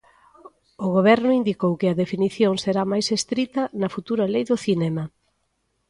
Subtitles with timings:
[0.85, 5.03] O Goberno indicou que a definición será máis estrita na futura Lei do Cinema.